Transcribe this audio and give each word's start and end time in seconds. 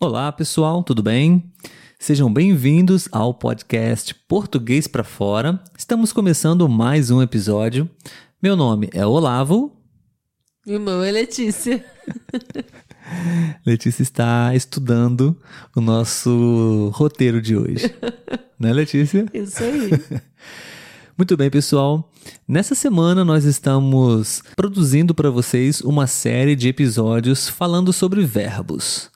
Olá, 0.00 0.30
pessoal, 0.30 0.84
tudo 0.84 1.02
bem? 1.02 1.52
Sejam 1.98 2.32
bem-vindos 2.32 3.08
ao 3.10 3.34
podcast 3.34 4.14
Português 4.14 4.86
para 4.86 5.02
Fora. 5.02 5.60
Estamos 5.76 6.12
começando 6.12 6.68
mais 6.68 7.10
um 7.10 7.20
episódio. 7.20 7.90
Meu 8.40 8.54
nome 8.54 8.88
é 8.92 9.04
Olavo. 9.04 9.76
Meu 10.64 10.78
meu 10.78 11.02
é 11.02 11.10
Letícia. 11.10 11.84
Letícia 13.66 14.04
está 14.04 14.54
estudando 14.54 15.36
o 15.74 15.80
nosso 15.80 16.92
roteiro 16.94 17.42
de 17.42 17.56
hoje. 17.56 17.92
né, 18.56 18.72
Letícia? 18.72 19.26
Isso 19.34 19.64
aí. 19.64 19.90
Muito 21.18 21.36
bem, 21.36 21.50
pessoal. 21.50 22.08
Nessa 22.46 22.76
semana 22.76 23.24
nós 23.24 23.44
estamos 23.44 24.44
produzindo 24.54 25.12
para 25.12 25.28
vocês 25.28 25.80
uma 25.80 26.06
série 26.06 26.54
de 26.54 26.68
episódios 26.68 27.48
falando 27.48 27.92
sobre 27.92 28.24
verbos. 28.24 29.10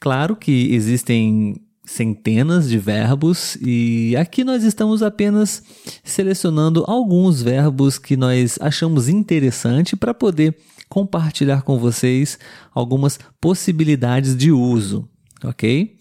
Claro 0.00 0.36
que 0.36 0.74
existem 0.74 1.56
centenas 1.86 2.68
de 2.68 2.78
verbos 2.78 3.56
e 3.62 4.14
aqui 4.16 4.42
nós 4.42 4.64
estamos 4.64 5.02
apenas 5.02 5.62
selecionando 6.02 6.84
alguns 6.86 7.40
verbos 7.40 7.96
que 7.96 8.16
nós 8.16 8.58
achamos 8.60 9.08
interessante 9.08 9.94
para 9.94 10.12
poder 10.12 10.56
compartilhar 10.88 11.62
com 11.62 11.78
vocês 11.78 12.38
algumas 12.74 13.18
possibilidades 13.40 14.36
de 14.36 14.50
uso, 14.50 15.08
ok? 15.44 15.96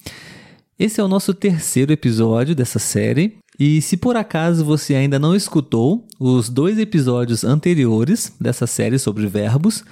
Esse 0.78 1.00
é 1.00 1.04
o 1.04 1.08
nosso 1.08 1.34
terceiro 1.34 1.94
episódio 1.94 2.54
dessa 2.56 2.80
série. 2.80 3.38
E 3.58 3.82
se 3.82 3.96
por 3.96 4.18
acaso 4.18 4.66
você 4.66 4.96
ainda 4.96 5.18
não 5.18 5.34
escutou 5.34 6.06
os 6.20 6.50
dois 6.50 6.78
episódios 6.78 7.44
anteriores 7.46 8.34
dessa 8.42 8.68
série 8.68 9.00
sobre 9.00 9.26
verbos, 9.28 9.86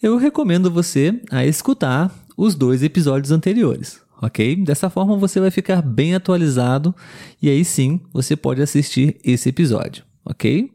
eu 0.00 0.16
recomendo 0.16 0.70
você 0.70 1.20
a 1.30 1.44
escutar 1.44 2.14
os 2.40 2.54
dois 2.54 2.82
episódios 2.82 3.30
anteriores, 3.30 4.00
ok? 4.22 4.56
Dessa 4.64 4.88
forma 4.88 5.14
você 5.14 5.38
vai 5.38 5.50
ficar 5.50 5.82
bem 5.82 6.14
atualizado 6.14 6.94
e 7.42 7.50
aí 7.50 7.62
sim 7.66 8.00
você 8.14 8.34
pode 8.34 8.62
assistir 8.62 9.18
esse 9.22 9.50
episódio, 9.50 10.04
ok? 10.24 10.72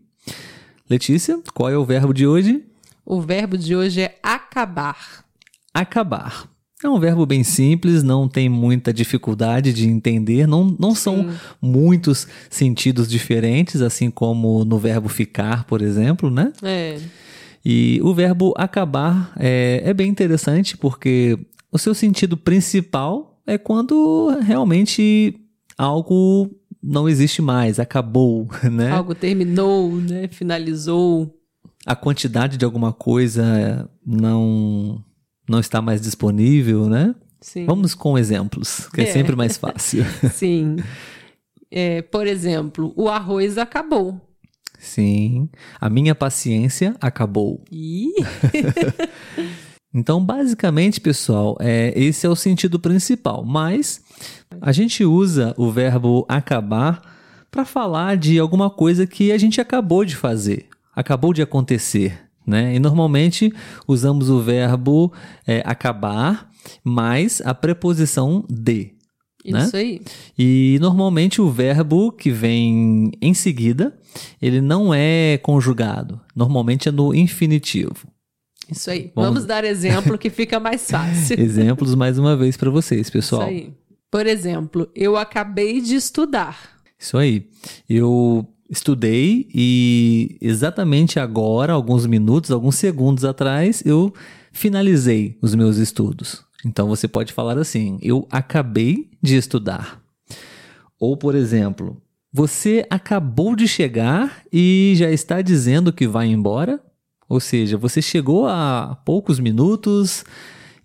Letícia, 0.88 1.40
qual 1.56 1.72
é 1.72 1.76
o 1.76 1.84
verbo 1.84 2.14
de 2.14 2.28
hoje? 2.28 2.64
O 3.04 3.20
verbo 3.20 3.58
de 3.58 3.76
hoje 3.76 4.02
é 4.02 4.16
acabar. 4.22 5.26
Acabar. 5.74 6.48
É 6.84 6.88
um 6.88 7.00
verbo 7.00 7.26
bem 7.26 7.44
simples, 7.44 8.04
não 8.04 8.30
tem 8.30 8.48
muita 8.48 8.94
dificuldade 8.94 9.74
de 9.74 9.88
entender, 9.88 10.46
não, 10.46 10.76
não 10.80 10.94
são 10.94 11.32
muitos 11.60 12.28
sentidos 12.48 13.08
diferentes, 13.08 13.82
assim 13.82 14.12
como 14.12 14.64
no 14.64 14.78
verbo 14.78 15.10
ficar, 15.10 15.64
por 15.64 15.82
exemplo, 15.82 16.30
né? 16.30 16.54
É. 16.62 17.00
E 17.66 18.00
o 18.04 18.14
verbo 18.14 18.54
acabar 18.56 19.34
é, 19.36 19.82
é 19.84 19.92
bem 19.96 20.08
interessante 20.08 20.78
porque 20.78 21.40
o 21.76 21.78
seu 21.78 21.94
sentido 21.94 22.38
principal 22.38 23.42
é 23.46 23.58
quando 23.58 24.30
realmente 24.42 25.36
algo 25.78 26.50
não 26.82 27.10
existe 27.10 27.42
mais, 27.42 27.80
acabou, 27.80 28.48
né? 28.72 28.92
Algo 28.92 29.14
terminou, 29.14 29.92
né? 29.96 30.28
Finalizou. 30.30 31.38
A 31.86 31.96
quantidade 31.96 32.58
de 32.58 32.64
alguma 32.66 32.94
coisa 32.94 33.90
não 34.06 35.04
não 35.48 35.60
está 35.60 35.82
mais 35.82 36.02
disponível, 36.02 36.88
né? 36.90 37.14
Sim. 37.42 37.66
Vamos 37.66 37.94
com 37.94 38.18
exemplos, 38.18 38.88
que 38.94 39.02
é, 39.02 39.10
É. 39.10 39.14
sempre 39.14 39.36
mais 39.36 39.58
fácil. 39.60 40.04
Sim. 40.32 40.78
É, 41.70 42.02
por 42.02 42.26
exemplo, 42.26 42.94
o 42.96 43.10
arroz 43.10 43.58
acabou. 43.58 44.20
Sim, 44.80 45.50
a 45.80 45.90
minha 45.90 46.16
paciência 46.16 46.96
acabou. 47.02 47.64
Ih, 47.72 48.14
Então, 49.98 50.22
basicamente, 50.22 51.00
pessoal, 51.00 51.56
é, 51.58 51.94
esse 51.96 52.28
é 52.28 52.30
o 52.30 52.36
sentido 52.36 52.78
principal. 52.78 53.46
Mas 53.46 54.02
a 54.60 54.74
gente 54.74 55.06
usa 55.06 55.56
o 55.58 55.72
verbo 55.72 56.26
acabar 56.28 57.02
para 57.50 57.64
falar 57.64 58.18
de 58.18 58.38
alguma 58.38 58.70
coisa 58.70 59.08
que 59.08 59.32
a 59.32 59.38
gente 59.38 59.62
acabou 59.62 60.04
de 60.04 60.14
fazer, 60.14 60.68
acabou 60.94 61.34
de 61.34 61.42
acontecer. 61.42 62.20
Né? 62.46 62.76
E 62.76 62.80
normalmente 62.80 63.54
usamos 63.88 64.30
o 64.30 64.42
verbo 64.42 65.14
é, 65.48 65.64
acabar 65.66 66.50
mais 66.84 67.42
a 67.46 67.54
preposição 67.54 68.44
de. 68.50 68.92
né? 69.54 69.64
isso 69.64 69.78
aí. 69.78 70.02
E 70.38 70.78
normalmente 70.82 71.42
o 71.42 71.50
verbo 71.50 72.12
que 72.12 72.32
vem 72.32 73.12
em 73.22 73.34
seguida, 73.34 73.98
ele 74.42 74.60
não 74.60 74.94
é 74.94 75.38
conjugado. 75.38 76.20
Normalmente 76.36 76.90
é 76.90 76.92
no 76.92 77.16
infinitivo. 77.16 78.14
Isso 78.70 78.90
aí. 78.90 79.12
Vamos- 79.16 79.30
Vamos, 79.34 79.46
dar 79.46 79.64
exemplo 79.64 80.18
que 80.18 80.30
fica 80.30 80.60
mais 80.60 80.90
fácil. 80.90 81.38
Exemplos 81.42 81.94
mais 81.96 82.18
uma 82.18 82.36
vez 82.36 82.58
para 82.58 82.70
vocês, 82.70 83.02
Isso 83.02 83.12
pessoal. 83.12 83.44
aí. 83.44 83.74
Por 84.12 84.26
exemplo, 84.28 84.90
eu 84.96 85.18
acabei 85.18 85.82
de 85.82 85.96
estudar. 85.96 86.58
Isso 86.98 87.18
aí. 87.18 87.48
Eu 87.90 88.48
estudei 88.70 89.48
e 89.54 90.38
exatamente 90.42 91.20
agora, 91.20 91.74
alguns 91.74 92.06
minutos, 92.08 92.50
alguns 92.52 92.76
segundos 92.76 93.24
atrás, 93.26 93.84
eu 93.86 94.14
finalizei 94.52 95.38
os 95.42 95.54
meus 95.54 95.78
estudos. 95.78 96.44
Então 96.66 96.88
você 96.88 97.08
pode 97.08 97.34
falar 97.34 97.58
assim: 97.60 98.00
eu 98.02 98.28
acabei 98.32 99.10
de 99.22 99.36
estudar. 99.36 100.02
Ou, 101.00 101.16
por 101.18 101.36
exemplo, 101.36 102.02
você 102.32 102.86
acabou 102.90 103.56
de 103.56 103.68
chegar 103.68 104.42
e 104.52 104.94
já 104.96 105.12
está 105.12 105.42
dizendo 105.42 105.92
que 105.94 106.08
vai 106.08 106.28
embora? 106.28 106.80
Ou 107.28 107.40
seja, 107.40 107.78
você 107.78 108.02
chegou 108.02 108.48
há 108.48 108.98
poucos 109.06 109.40
minutos 109.40 110.24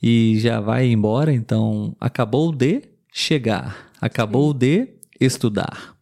e 0.02 0.38
já 0.38 0.60
vai 0.60 0.86
embora, 0.86 1.32
então 1.32 1.94
acabou 2.00 2.52
de 2.52 2.82
chegar, 3.12 3.90
acabou 4.00 4.54
de 4.54 4.88
estudar. 5.20 5.94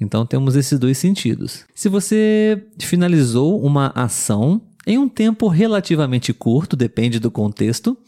Então 0.00 0.24
temos 0.26 0.54
esses 0.54 0.78
dois 0.78 0.98
sentidos. 0.98 1.64
Se 1.74 1.88
você 1.88 2.64
finalizou 2.78 3.60
uma 3.62 3.92
ação 3.94 4.60
em 4.86 4.98
um 4.98 5.08
tempo 5.08 5.48
relativamente 5.48 6.32
curto, 6.32 6.76
depende 6.76 7.18
do 7.18 7.30
contexto, 7.30 7.98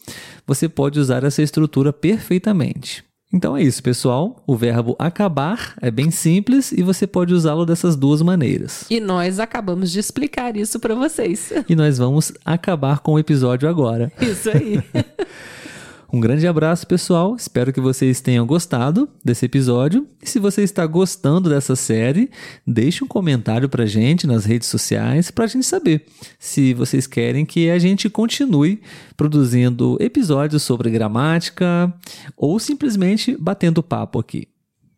você 0.47 0.69
pode 0.69 1.01
usar 1.01 1.25
essa 1.25 1.43
estrutura 1.43 1.93
perfeitamente. 1.93 3.08
Então 3.33 3.57
é 3.57 3.63
isso, 3.63 3.83
pessoal. 3.83 4.43
O 4.47 4.57
verbo 4.57 4.97
acabar 4.99 5.75
é 5.83 5.91
bem 5.91 6.11
simples 6.11 6.73
e 6.73 6.83
você 6.83 7.07
pode 7.07 7.35
usá-lo 7.35 7.67
dessas 7.67 7.95
duas 7.95 8.23
maneiras. 8.23 8.87
E 8.89 9.01
nós 9.01 9.39
acabamos 9.39 9.91
de 9.93 9.99
explicar 9.99 10.57
isso 10.57 10.81
para 10.81 10.95
vocês. 10.95 11.53
E 11.69 11.77
nós 11.77 11.99
vamos 11.99 12.33
acabar 12.45 13.01
com 13.01 13.13
o 13.13 13.19
episódio 13.19 13.69
agora. 13.69 14.11
Isso 14.21 14.49
aí. 14.51 14.83
Um 16.11 16.21
grande 16.21 16.47
abraço, 16.47 16.87
pessoal. 16.87 17.37
Espero 17.37 17.73
que 17.73 17.81
vocês 17.81 18.21
tenham 18.21 18.47
gostado 18.47 19.09
desse 19.23 19.45
episódio. 19.45 20.07
E 20.23 20.29
se 20.29 20.39
você 20.39 20.63
está 20.63 20.87
gostando 20.87 21.51
dessa 21.51 21.77
série, 21.77 22.31
deixe 22.67 23.05
um 23.05 23.07
comentário 23.07 23.69
pra 23.69 23.85
gente 23.85 24.27
nas 24.27 24.47
redes 24.47 24.69
sociais 24.69 25.31
pra 25.31 25.47
gente 25.47 25.67
saber 25.67 26.07
se 26.39 26.73
vocês 26.73 27.07
querem 27.07 27.45
que 27.45 27.69
a 27.69 27.79
gente 27.79 28.09
continue 28.09 28.81
produzindo 29.17 29.99
episódios 30.01 30.63
sobre 30.63 30.91
gramática 30.91 31.93
ou 32.37 32.59
simplesmente 32.59 33.37
batendo 33.39 33.83
papo 33.83 34.19
aqui. 34.19 34.49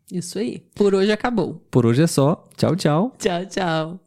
Isso 0.09 0.39
aí. 0.39 0.63
Por 0.75 0.93
hoje 0.93 1.11
acabou. 1.11 1.61
Por 1.69 1.85
hoje 1.85 2.03
é 2.03 2.07
só. 2.07 2.47
Tchau, 2.55 2.75
tchau. 2.75 3.15
Tchau, 3.17 3.45
tchau. 3.45 4.01